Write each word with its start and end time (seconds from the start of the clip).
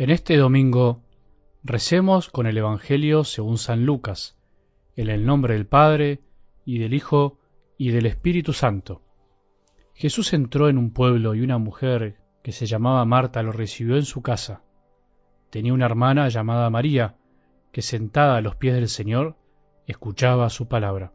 En 0.00 0.08
este 0.08 0.38
domingo 0.38 1.02
recemos 1.62 2.30
con 2.30 2.46
el 2.46 2.56
Evangelio 2.56 3.22
según 3.22 3.58
San 3.58 3.84
Lucas, 3.84 4.38
en 4.96 5.10
el 5.10 5.26
nombre 5.26 5.52
del 5.52 5.66
Padre, 5.66 6.22
y 6.64 6.78
del 6.78 6.94
Hijo, 6.94 7.38
y 7.76 7.90
del 7.90 8.06
Espíritu 8.06 8.54
Santo. 8.54 9.02
Jesús 9.92 10.32
entró 10.32 10.70
en 10.70 10.78
un 10.78 10.94
pueblo 10.94 11.34
y 11.34 11.42
una 11.42 11.58
mujer 11.58 12.16
que 12.42 12.50
se 12.50 12.64
llamaba 12.64 13.04
Marta 13.04 13.42
lo 13.42 13.52
recibió 13.52 13.96
en 13.96 14.06
su 14.06 14.22
casa. 14.22 14.62
Tenía 15.50 15.74
una 15.74 15.84
hermana 15.84 16.30
llamada 16.30 16.70
María, 16.70 17.16
que 17.70 17.82
sentada 17.82 18.38
a 18.38 18.40
los 18.40 18.56
pies 18.56 18.76
del 18.76 18.88
Señor, 18.88 19.36
escuchaba 19.86 20.48
su 20.48 20.66
palabra. 20.66 21.12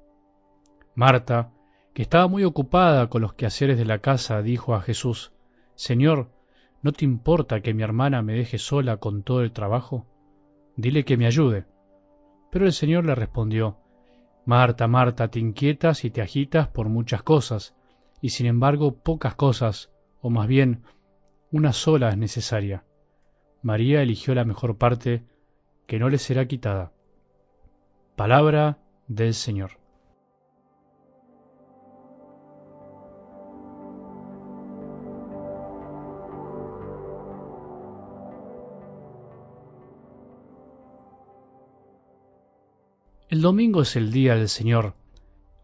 Marta, 0.93 1.53
que 1.95 2.03
estaba 2.03 2.27
muy 2.27 2.43
ocupada 2.43 3.09
con 3.09 3.23
los 3.23 3.33
quehaceres 3.33 3.79
de 3.79 3.85
la 3.85 3.97
casa, 3.97 4.43
dijo 4.43 4.75
a 4.75 4.81
Jesús, 4.81 5.33
Señor, 5.73 6.34
¿no 6.85 6.93
te 6.93 7.03
importa 7.03 7.61
que 7.61 7.73
mi 7.73 7.81
hermana 7.81 8.21
me 8.21 8.33
deje 8.33 8.59
sola 8.59 8.97
con 8.97 9.23
todo 9.23 9.41
el 9.41 9.51
trabajo? 9.51 10.05
Dile 10.75 11.03
que 11.03 11.17
me 11.17 11.25
ayude. 11.25 11.65
Pero 12.51 12.67
el 12.67 12.73
Señor 12.73 13.07
le 13.07 13.15
respondió, 13.15 13.79
Marta, 14.45 14.87
Marta, 14.87 15.29
te 15.29 15.39
inquietas 15.39 16.05
y 16.05 16.11
te 16.11 16.21
agitas 16.21 16.67
por 16.67 16.87
muchas 16.87 17.23
cosas, 17.23 17.75
y 18.21 18.29
sin 18.29 18.45
embargo 18.45 18.93
pocas 18.99 19.33
cosas, 19.33 19.91
o 20.21 20.29
más 20.29 20.45
bien 20.45 20.83
una 21.51 21.73
sola 21.73 22.09
es 22.09 22.17
necesaria. 22.17 22.83
María 23.63 24.03
eligió 24.03 24.35
la 24.35 24.45
mejor 24.45 24.77
parte, 24.77 25.23
que 25.87 25.97
no 25.97 26.07
le 26.09 26.19
será 26.19 26.45
quitada. 26.45 26.91
Palabra 28.15 28.77
del 29.07 29.33
Señor. 29.33 29.79
El 43.27 43.41
domingo 43.41 43.81
es 43.81 43.95
el 43.95 44.11
día 44.11 44.35
del 44.35 44.49
Señor. 44.49 44.93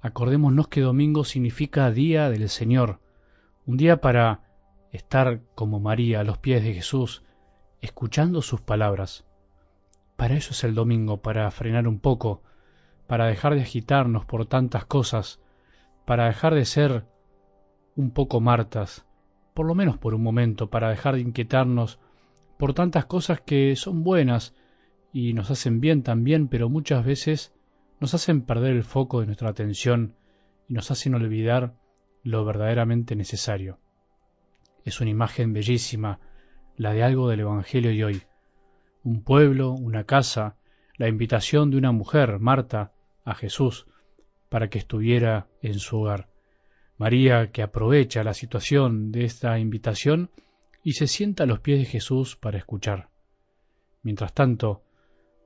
Acordémonos 0.01 0.67
que 0.67 0.81
domingo 0.81 1.23
significa 1.23 1.91
día 1.91 2.27
del 2.31 2.49
Señor, 2.49 2.99
un 3.67 3.77
día 3.77 4.01
para 4.01 4.41
estar 4.91 5.41
como 5.53 5.79
María 5.79 6.21
a 6.21 6.23
los 6.23 6.39
pies 6.39 6.63
de 6.63 6.73
Jesús, 6.73 7.21
escuchando 7.79 8.41
sus 8.41 8.61
palabras. 8.61 9.27
Para 10.15 10.33
eso 10.33 10.53
es 10.53 10.63
el 10.63 10.73
domingo, 10.73 11.21
para 11.21 11.51
frenar 11.51 11.87
un 11.87 11.99
poco, 11.99 12.41
para 13.05 13.27
dejar 13.27 13.53
de 13.53 13.61
agitarnos 13.61 14.25
por 14.25 14.47
tantas 14.47 14.85
cosas, 14.85 15.39
para 16.05 16.25
dejar 16.25 16.55
de 16.55 16.65
ser 16.65 17.05
un 17.95 18.09
poco 18.09 18.41
martas, 18.41 19.05
por 19.53 19.67
lo 19.67 19.75
menos 19.75 19.99
por 19.99 20.15
un 20.15 20.23
momento, 20.23 20.71
para 20.71 20.89
dejar 20.89 21.13
de 21.13 21.21
inquietarnos 21.21 21.99
por 22.57 22.73
tantas 22.73 23.05
cosas 23.05 23.39
que 23.39 23.75
son 23.75 24.03
buenas 24.03 24.55
y 25.13 25.33
nos 25.33 25.51
hacen 25.51 25.81
bien 25.81 26.03
también, 26.03 26.47
pero 26.47 26.69
muchas 26.69 27.05
veces 27.05 27.53
nos 27.99 28.13
hacen 28.13 28.41
perder 28.41 28.71
el 28.71 28.83
foco 28.83 29.19
de 29.19 29.25
nuestra 29.27 29.49
atención 29.49 30.15
y 30.67 30.73
nos 30.73 30.89
hacen 30.91 31.15
olvidar 31.15 31.75
lo 32.23 32.45
verdaderamente 32.45 33.15
necesario. 33.15 33.79
Es 34.85 35.01
una 35.01 35.09
imagen 35.09 35.53
bellísima, 35.53 36.19
la 36.77 36.93
de 36.93 37.03
algo 37.03 37.29
del 37.29 37.41
Evangelio 37.41 37.91
de 37.91 38.05
hoy. 38.05 38.23
Un 39.03 39.23
pueblo, 39.23 39.71
una 39.71 40.05
casa, 40.05 40.57
la 40.97 41.07
invitación 41.07 41.71
de 41.71 41.77
una 41.77 41.91
mujer, 41.91 42.39
Marta, 42.39 42.93
a 43.23 43.35
Jesús, 43.35 43.87
para 44.49 44.69
que 44.69 44.79
estuviera 44.79 45.47
en 45.61 45.79
su 45.79 45.99
hogar. 46.01 46.29
María, 46.97 47.51
que 47.51 47.63
aprovecha 47.63 48.23
la 48.23 48.33
situación 48.33 49.11
de 49.11 49.25
esta 49.25 49.57
invitación 49.59 50.29
y 50.83 50.93
se 50.93 51.07
sienta 51.07 51.43
a 51.43 51.47
los 51.47 51.59
pies 51.59 51.79
de 51.79 51.85
Jesús 51.85 52.35
para 52.35 52.57
escuchar. 52.57 53.09
Mientras 54.03 54.33
tanto, 54.33 54.83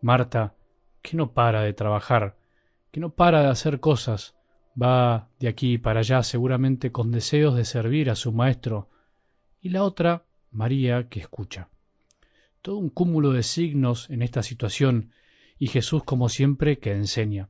Marta, 0.06 0.54
que 1.02 1.18
no 1.18 1.34
para 1.34 1.64
de 1.64 1.74
trabajar, 1.74 2.38
que 2.92 3.00
no 3.00 3.16
para 3.16 3.42
de 3.42 3.48
hacer 3.48 3.80
cosas, 3.80 4.36
va 4.80 5.30
de 5.40 5.48
aquí 5.48 5.80
para 5.80 6.02
allá 6.02 6.22
seguramente 6.22 6.92
con 6.92 7.12
deseos 7.12 7.56
de 7.56 7.66
servir 7.66 8.12
a 8.12 8.16
su 8.16 8.32
maestro, 8.32 8.88
y 9.62 9.70
la 9.70 9.84
otra, 9.84 10.24
María, 10.52 11.10
que 11.10 11.20
escucha. 11.20 11.70
Todo 12.62 12.78
un 12.78 12.92
cúmulo 12.92 13.32
de 13.32 13.42
signos 13.42 14.08
en 14.12 14.22
esta 14.22 14.44
situación, 14.44 15.10
y 15.58 15.70
Jesús, 15.70 16.04
como 16.04 16.30
siempre, 16.30 16.78
que 16.78 16.92
enseña. 16.92 17.50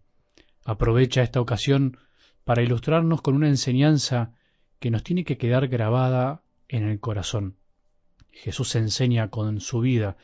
Aprovecha 0.64 1.24
esta 1.24 1.42
ocasión 1.42 1.98
para 2.46 2.64
ilustrarnos 2.64 3.22
con 3.22 3.36
una 3.36 3.50
enseñanza 3.50 4.32
que 4.80 4.92
nos 4.92 5.04
tiene 5.04 5.26
que 5.26 5.38
quedar 5.38 5.68
grabada 5.68 6.42
en 6.70 6.88
el 6.88 7.02
corazón. 7.02 7.58
Jesús 8.32 8.74
enseña 8.78 9.30
con 9.30 9.60
su 9.60 9.82
vida, 9.82 10.16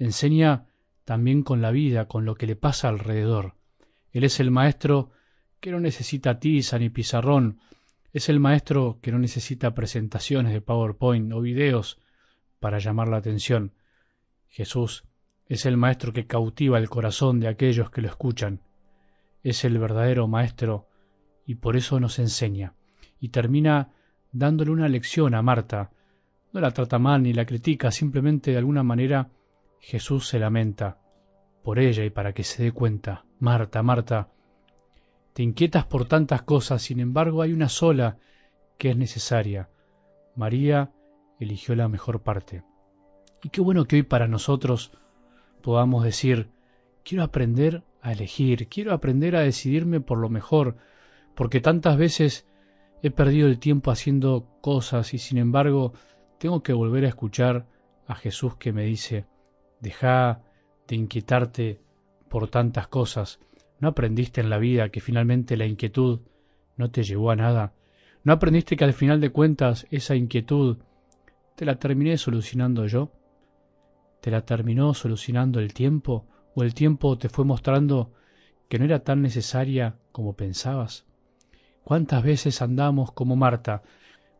enseña 0.00 0.66
también 1.06 1.44
con 1.44 1.62
la 1.62 1.70
vida, 1.70 2.08
con 2.08 2.24
lo 2.24 2.34
que 2.34 2.46
le 2.46 2.56
pasa 2.56 2.88
alrededor. 2.88 3.54
Él 4.10 4.24
es 4.24 4.40
el 4.40 4.50
maestro 4.50 5.12
que 5.60 5.70
no 5.70 5.78
necesita 5.78 6.40
tiza 6.40 6.78
ni 6.80 6.90
pizarrón, 6.90 7.60
es 8.12 8.28
el 8.28 8.40
maestro 8.40 8.98
que 9.00 9.12
no 9.12 9.18
necesita 9.18 9.72
presentaciones 9.72 10.52
de 10.52 10.60
PowerPoint 10.60 11.32
o 11.32 11.40
videos 11.40 12.00
para 12.58 12.80
llamar 12.80 13.06
la 13.06 13.18
atención. 13.18 13.72
Jesús 14.48 15.04
es 15.46 15.64
el 15.64 15.76
maestro 15.76 16.12
que 16.12 16.26
cautiva 16.26 16.78
el 16.78 16.88
corazón 16.88 17.38
de 17.38 17.48
aquellos 17.48 17.88
que 17.90 18.02
lo 18.02 18.08
escuchan. 18.08 18.62
Es 19.44 19.64
el 19.64 19.78
verdadero 19.78 20.26
maestro 20.26 20.88
y 21.46 21.54
por 21.54 21.76
eso 21.76 22.00
nos 22.00 22.18
enseña. 22.18 22.74
Y 23.20 23.28
termina 23.28 23.92
dándole 24.32 24.72
una 24.72 24.88
lección 24.88 25.34
a 25.36 25.42
Marta. 25.42 25.92
No 26.52 26.60
la 26.60 26.72
trata 26.72 26.98
mal 26.98 27.22
ni 27.22 27.32
la 27.32 27.46
critica, 27.46 27.92
simplemente 27.92 28.50
de 28.50 28.58
alguna 28.58 28.82
manera 28.82 29.30
Jesús 29.86 30.26
se 30.26 30.40
lamenta 30.40 30.98
por 31.62 31.78
ella 31.78 32.04
y 32.04 32.10
para 32.10 32.32
que 32.32 32.42
se 32.42 32.60
dé 32.60 32.72
cuenta. 32.72 33.24
Marta, 33.38 33.84
Marta, 33.84 34.30
te 35.32 35.44
inquietas 35.44 35.84
por 35.84 36.06
tantas 36.06 36.42
cosas, 36.42 36.82
sin 36.82 36.98
embargo 36.98 37.40
hay 37.40 37.52
una 37.52 37.68
sola 37.68 38.18
que 38.78 38.90
es 38.90 38.96
necesaria. 38.96 39.70
María 40.34 40.90
eligió 41.38 41.76
la 41.76 41.86
mejor 41.86 42.24
parte. 42.24 42.64
Y 43.44 43.50
qué 43.50 43.60
bueno 43.60 43.84
que 43.84 43.94
hoy 43.94 44.02
para 44.02 44.26
nosotros 44.26 44.90
podamos 45.62 46.02
decir, 46.02 46.50
quiero 47.04 47.22
aprender 47.22 47.84
a 48.02 48.10
elegir, 48.10 48.66
quiero 48.66 48.92
aprender 48.92 49.36
a 49.36 49.42
decidirme 49.42 50.00
por 50.00 50.18
lo 50.18 50.28
mejor, 50.28 50.78
porque 51.36 51.60
tantas 51.60 51.96
veces 51.96 52.44
he 53.04 53.12
perdido 53.12 53.46
el 53.46 53.60
tiempo 53.60 53.92
haciendo 53.92 54.48
cosas 54.62 55.14
y 55.14 55.18
sin 55.18 55.38
embargo 55.38 55.92
tengo 56.40 56.64
que 56.64 56.72
volver 56.72 57.04
a 57.04 57.08
escuchar 57.08 57.68
a 58.08 58.16
Jesús 58.16 58.56
que 58.56 58.72
me 58.72 58.82
dice, 58.82 59.26
deja 59.80 60.42
de 60.88 60.96
inquietarte 60.96 61.80
por 62.28 62.48
tantas 62.48 62.88
cosas, 62.88 63.40
¿no 63.80 63.88
aprendiste 63.88 64.40
en 64.40 64.50
la 64.50 64.58
vida 64.58 64.88
que 64.88 65.00
finalmente 65.00 65.56
la 65.56 65.66
inquietud 65.66 66.20
no 66.76 66.90
te 66.90 67.02
llevó 67.02 67.30
a 67.30 67.36
nada? 67.36 67.72
¿No 68.24 68.32
aprendiste 68.32 68.76
que 68.76 68.84
al 68.84 68.92
final 68.92 69.20
de 69.20 69.30
cuentas 69.30 69.86
esa 69.90 70.16
inquietud 70.16 70.78
te 71.54 71.64
la 71.64 71.78
terminé 71.78 72.18
solucionando 72.18 72.86
yo? 72.86 73.12
¿Te 74.20 74.30
la 74.30 74.42
terminó 74.42 74.94
solucionando 74.94 75.60
el 75.60 75.72
tiempo 75.72 76.26
o 76.54 76.62
el 76.62 76.74
tiempo 76.74 77.16
te 77.18 77.28
fue 77.28 77.44
mostrando 77.44 78.12
que 78.68 78.78
no 78.78 78.84
era 78.84 79.04
tan 79.04 79.22
necesaria 79.22 79.96
como 80.12 80.34
pensabas? 80.34 81.06
¿Cuántas 81.84 82.24
veces 82.24 82.62
andamos 82.62 83.12
como 83.12 83.36
Marta? 83.36 83.82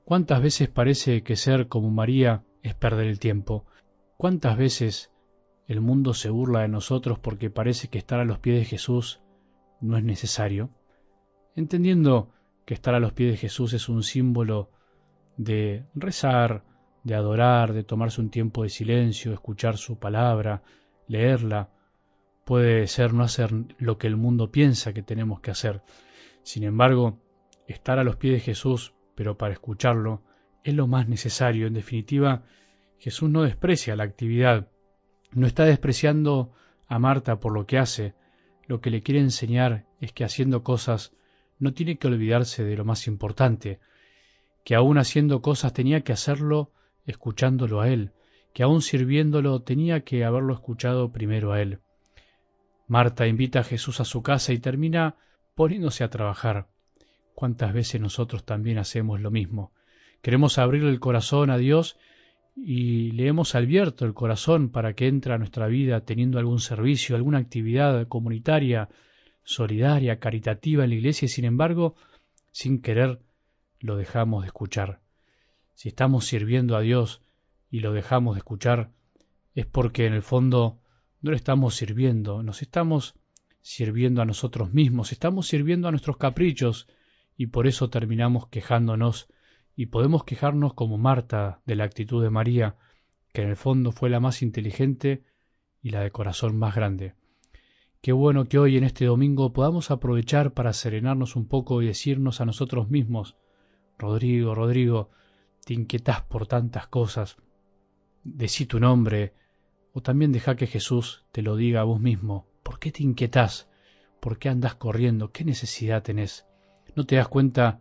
¿Cuántas 0.05 0.43
veces 0.43 0.69
parece 0.69 1.23
que 1.23 1.37
ser 1.37 1.69
como 1.69 1.91
María 1.91 2.43
es 2.63 2.75
perder 2.75 3.07
el 3.07 3.21
tiempo? 3.21 3.67
¿Cuántas 4.17 4.57
veces 4.57 5.13
el 5.67 5.81
mundo 5.81 6.15
se 6.15 6.31
burla 6.31 6.61
de 6.61 6.69
nosotros 6.69 7.19
porque 7.19 7.51
parece 7.51 7.89
que 7.89 7.99
estar 7.99 8.21
a 8.21 8.25
los 8.25 8.39
pies 8.39 8.59
de 8.59 8.65
Jesús 8.65 9.21
no 9.81 9.97
es 9.97 10.05
necesario, 10.05 10.71
entendiendo 11.55 12.31
que 12.65 12.75
estar 12.75 12.95
a 12.95 13.01
los 13.01 13.13
pies 13.13 13.33
de 13.33 13.39
Jesús 13.39 13.73
es 13.73 13.89
un 13.89 14.03
símbolo 14.03 14.71
de 15.37 15.85
rezar, 15.95 16.65
de 17.05 17.15
adorar, 17.15 17.73
de 17.73 17.85
tomarse 17.85 18.21
un 18.21 18.31
tiempo 18.31 18.63
de 18.63 18.69
silencio, 18.69 19.33
escuchar 19.33 19.77
su 19.77 19.99
palabra, 19.99 20.63
leerla, 21.09 21.71
puede 22.45 22.87
ser 22.87 23.13
no 23.13 23.23
hacer 23.23 23.53
lo 23.79 23.99
que 23.99 24.07
el 24.07 24.17
mundo 24.17 24.51
piensa 24.51 24.93
que 24.93 25.03
tenemos 25.03 25.41
que 25.41 25.51
hacer. 25.51 25.83
Sin 26.43 26.63
embargo, 26.63 27.19
estar 27.67 27.99
a 27.99 28.05
los 28.05 28.17
pies 28.17 28.35
de 28.35 28.41
Jesús, 28.41 28.95
pero 29.15 29.37
para 29.37 29.53
escucharlo, 29.53 30.23
es 30.63 30.75
lo 30.75 30.87
más 30.87 31.09
necesario. 31.09 31.67
En 31.67 31.75
definitiva, 31.75 32.45
Jesús 32.99 33.31
no 33.31 33.43
desprecia 33.43 33.97
la 33.97 34.05
actividad, 34.05 34.69
no 35.33 35.47
está 35.47 35.65
despreciando 35.65 36.53
a 36.89 36.99
Marta 36.99 37.41
por 37.41 37.53
lo 37.53 37.67
que 37.67 37.79
hace, 37.79 38.15
lo 38.67 38.81
que 38.81 38.91
le 38.91 39.03
quiere 39.03 39.21
enseñar 39.21 39.85
es 40.01 40.13
que 40.13 40.25
haciendo 40.25 40.63
cosas 40.63 41.13
no 41.59 41.73
tiene 41.73 41.99
que 41.99 42.07
olvidarse 42.07 42.65
de 42.65 42.77
lo 42.77 42.85
más 42.85 43.07
importante, 43.07 43.81
que 44.65 44.75
aún 44.75 44.99
haciendo 44.99 45.43
cosas 45.43 45.73
tenía 45.73 46.03
que 46.03 46.13
hacerlo 46.13 46.73
escuchándolo 47.07 47.81
a 47.81 47.89
él, 47.89 48.13
que 48.53 48.63
aún 48.63 48.83
sirviéndolo 48.83 49.63
tenía 49.63 50.01
que 50.01 50.25
haberlo 50.25 50.55
escuchado 50.55 51.13
primero 51.13 51.53
a 51.53 51.61
él. 51.61 51.81
Marta 52.89 53.27
invita 53.27 53.61
a 53.61 53.65
Jesús 53.65 54.01
a 54.01 54.05
su 54.05 54.23
casa 54.23 54.53
y 54.53 54.59
termina 54.59 55.17
poniéndose 55.55 56.05
a 56.05 56.11
trabajar. 56.11 56.69
¿Cuántas 57.35 57.73
veces 57.73 58.01
nosotros 58.01 58.45
también 58.45 58.79
hacemos 58.79 59.21
lo 59.21 59.31
mismo? 59.31 59.73
Queremos 60.23 60.59
abrir 60.59 60.85
el 60.85 61.01
corazón 61.01 61.51
a 61.51 61.59
Dios 61.59 61.99
y 62.57 63.11
le 63.13 63.29
hemos 63.29 63.55
abierto 63.55 64.07
el 64.07 64.15
corazón 64.15 64.71
para 64.71 64.95
que 64.95 65.07
entre 65.07 65.35
a 65.35 65.39
nuestra 65.39 65.67
vida 65.67 66.01
teniendo 66.01 66.39
algún 66.39 66.59
servicio, 66.59 67.15
alguna 67.15 67.39
actividad 67.39 68.09
comunitaria, 68.09 68.89
solidaria, 69.45 70.19
caritativa 70.19 70.85
en 70.85 70.91
la 70.91 70.97
iglesia 70.97 71.27
y 71.27 71.29
sin 71.29 71.45
embargo, 71.45 71.95
sin 72.51 72.81
querer, 72.81 73.21
lo 73.79 73.97
dejamos 73.97 74.43
de 74.43 74.47
escuchar. 74.47 75.01
Si 75.75 75.91
estamos 75.91 76.25
sirviendo 76.25 76.77
a 76.77 76.81
Dios 76.81 77.21
y 77.71 77.81
lo 77.81 77.93
dejamos 77.93 78.35
de 78.35 78.39
escuchar, 78.39 78.91
es 79.55 79.67
porque 79.67 80.07
en 80.07 80.15
el 80.15 80.23
fondo 80.23 80.81
no 81.21 81.33
le 81.33 81.37
estamos 81.37 81.77
sirviendo, 81.77 82.43
nos 82.43 82.63
estamos 82.63 83.15
sirviendo 83.61 84.23
a 84.23 84.25
nosotros 84.25 84.73
mismos, 84.73 85.13
estamos 85.13 85.47
sirviendo 85.47 85.89
a 85.89 85.91
nuestros 85.91 86.17
caprichos 86.17 86.89
y 87.37 87.49
por 87.49 87.67
eso 87.67 87.91
terminamos 87.91 88.49
quejándonos 88.49 89.29
y 89.77 89.87
podemos 89.87 90.25
quejarnos 90.25 90.73
como 90.73 90.97
Marta 90.97 91.61
de 91.67 91.77
la 91.77 91.85
actitud 91.85 92.23
de 92.23 92.31
María, 92.31 92.77
que 93.35 93.43
en 93.43 93.51
el 93.51 93.57
fondo 93.57 93.93
fue 93.93 94.09
la 94.09 94.21
más 94.21 94.41
inteligente 94.41 95.23
y 95.83 95.91
la 95.91 96.01
de 96.01 96.11
corazón 96.11 96.57
más 96.59 96.75
grande. 96.75 97.15
Qué 98.01 98.13
bueno 98.13 98.47
que 98.47 98.59
hoy 98.59 98.79
en 98.79 98.85
este 98.85 99.05
domingo 99.05 99.53
podamos 99.53 99.91
aprovechar 99.91 100.55
para 100.55 100.73
serenarnos 100.73 101.37
un 101.37 101.47
poco 101.47 101.83
y 101.83 101.87
decirnos 101.87 102.41
a 102.41 102.47
nosotros 102.47 102.89
mismos, 102.89 103.37
Rodrigo, 103.99 104.55
Rodrigo, 104.55 105.11
te 105.65 105.75
inquietas 105.75 106.23
por 106.23 106.47
tantas 106.47 106.87
cosas, 106.87 107.37
decí 108.25 108.65
tu 108.65 108.81
nombre, 108.81 109.35
o 109.93 110.01
también 110.01 110.33
deja 110.33 110.57
que 110.57 110.67
Jesús 110.67 111.25
te 111.33 111.43
lo 111.43 111.55
diga 111.55 111.83
a 111.83 111.85
vos 111.85 112.01
mismo, 112.01 112.47
¿por 112.63 112.79
qué 112.79 112.93
te 112.93 113.03
inquietás? 113.03 113.69
¿Por 114.21 114.39
qué 114.39 114.49
andas 114.49 114.75
corriendo? 114.75 115.33
¿Qué 115.33 115.45
necesidad 115.45 116.03
tenés? 116.03 116.47
¿No 116.95 117.05
te 117.05 117.17
das 117.17 117.29
cuenta 117.29 117.81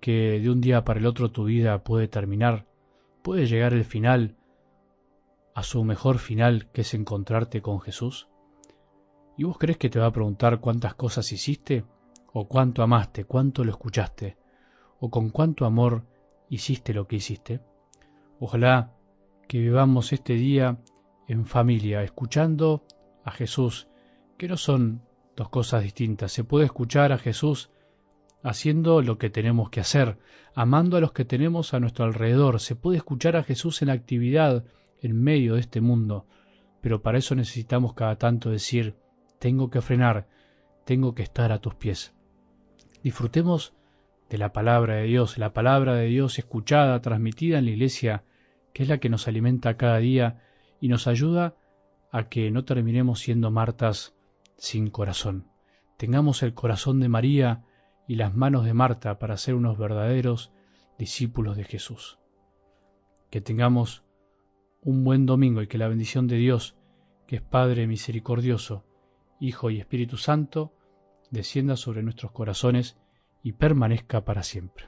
que 0.00 0.40
de 0.40 0.50
un 0.50 0.60
día 0.60 0.84
para 0.84 1.00
el 1.00 1.06
otro 1.06 1.30
tu 1.30 1.44
vida 1.44 1.82
puede 1.82 2.08
terminar, 2.08 2.66
puede 3.22 3.46
llegar 3.46 3.72
el 3.72 3.84
final, 3.84 4.36
a 5.58 5.64
su 5.64 5.82
mejor 5.82 6.18
final, 6.18 6.68
que 6.70 6.82
es 6.82 6.94
encontrarte 6.94 7.62
con 7.62 7.80
Jesús? 7.80 8.28
¿Y 9.36 9.42
vos 9.42 9.58
crees 9.58 9.76
que 9.76 9.90
te 9.90 9.98
va 9.98 10.06
a 10.06 10.12
preguntar 10.12 10.60
cuántas 10.60 10.94
cosas 10.94 11.32
hiciste? 11.32 11.84
¿O 12.32 12.46
cuánto 12.46 12.84
amaste? 12.84 13.24
¿Cuánto 13.24 13.64
lo 13.64 13.72
escuchaste? 13.72 14.36
¿O 15.00 15.10
con 15.10 15.30
cuánto 15.30 15.64
amor 15.64 16.04
hiciste 16.48 16.94
lo 16.94 17.08
que 17.08 17.16
hiciste? 17.16 17.60
Ojalá 18.38 18.94
que 19.48 19.58
vivamos 19.58 20.12
este 20.12 20.34
día 20.34 20.78
en 21.26 21.44
familia, 21.44 22.04
escuchando 22.04 22.84
a 23.24 23.32
Jesús, 23.32 23.88
que 24.36 24.46
no 24.46 24.56
son 24.56 25.02
dos 25.34 25.48
cosas 25.48 25.82
distintas. 25.82 26.30
Se 26.30 26.44
puede 26.44 26.66
escuchar 26.66 27.10
a 27.10 27.18
Jesús 27.18 27.70
haciendo 28.42 29.02
lo 29.02 29.18
que 29.18 29.30
tenemos 29.30 29.70
que 29.70 29.80
hacer, 29.80 30.18
amando 30.54 30.96
a 30.96 31.00
los 31.00 31.12
que 31.12 31.24
tenemos 31.24 31.74
a 31.74 31.80
nuestro 31.80 32.04
alrededor. 32.04 32.60
Se 32.60 32.76
puede 32.76 32.98
escuchar 32.98 33.36
a 33.36 33.42
Jesús 33.42 33.82
en 33.82 33.90
actividad 33.90 34.64
en 35.00 35.20
medio 35.20 35.54
de 35.54 35.60
este 35.60 35.80
mundo, 35.80 36.26
pero 36.80 37.02
para 37.02 37.18
eso 37.18 37.34
necesitamos 37.34 37.94
cada 37.94 38.16
tanto 38.16 38.50
decir, 38.50 38.96
tengo 39.38 39.70
que 39.70 39.80
frenar, 39.80 40.26
tengo 40.84 41.14
que 41.14 41.22
estar 41.22 41.52
a 41.52 41.60
tus 41.60 41.74
pies. 41.74 42.14
Disfrutemos 43.02 43.74
de 44.28 44.38
la 44.38 44.52
palabra 44.52 44.96
de 44.96 45.04
Dios, 45.04 45.38
la 45.38 45.52
palabra 45.52 45.94
de 45.94 46.06
Dios 46.06 46.38
escuchada, 46.38 47.00
transmitida 47.00 47.58
en 47.58 47.64
la 47.64 47.70
iglesia, 47.70 48.24
que 48.72 48.82
es 48.82 48.88
la 48.88 48.98
que 48.98 49.08
nos 49.08 49.28
alimenta 49.28 49.76
cada 49.76 49.98
día 49.98 50.42
y 50.80 50.88
nos 50.88 51.06
ayuda 51.06 51.56
a 52.10 52.28
que 52.28 52.50
no 52.50 52.64
terminemos 52.64 53.20
siendo 53.20 53.50
Martas 53.50 54.14
sin 54.56 54.90
corazón. 54.90 55.46
Tengamos 55.96 56.42
el 56.42 56.54
corazón 56.54 57.00
de 57.00 57.08
María, 57.08 57.64
y 58.08 58.16
las 58.16 58.34
manos 58.34 58.64
de 58.64 58.74
Marta 58.74 59.18
para 59.20 59.36
ser 59.36 59.54
unos 59.54 59.78
verdaderos 59.78 60.50
discípulos 60.98 61.56
de 61.56 61.64
Jesús. 61.64 62.18
Que 63.30 63.40
tengamos 63.40 64.02
un 64.82 65.04
buen 65.04 65.26
domingo 65.26 65.62
y 65.62 65.68
que 65.68 65.78
la 65.78 65.88
bendición 65.88 66.26
de 66.26 66.36
Dios, 66.36 66.74
que 67.26 67.36
es 67.36 67.42
Padre 67.42 67.86
misericordioso, 67.86 68.84
Hijo 69.38 69.70
y 69.70 69.78
Espíritu 69.78 70.16
Santo, 70.16 70.72
descienda 71.30 71.76
sobre 71.76 72.02
nuestros 72.02 72.32
corazones 72.32 72.96
y 73.42 73.52
permanezca 73.52 74.24
para 74.24 74.42
siempre. 74.42 74.86